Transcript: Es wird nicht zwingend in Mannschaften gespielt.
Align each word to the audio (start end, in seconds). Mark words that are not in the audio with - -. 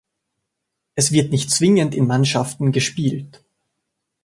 Es 0.95 1.11
wird 1.11 1.31
nicht 1.31 1.51
zwingend 1.51 1.93
in 1.93 2.07
Mannschaften 2.07 2.71
gespielt. 2.71 3.43